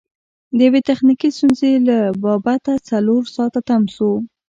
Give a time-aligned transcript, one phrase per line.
[0.55, 4.09] د یوې تخنیکي ستونزې له با بته څلور ساعته تم سو.